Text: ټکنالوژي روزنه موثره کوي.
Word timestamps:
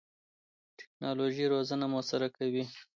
ټکنالوژي 0.79 1.45
روزنه 1.53 1.85
موثره 1.93 2.29
کوي. 2.37 2.63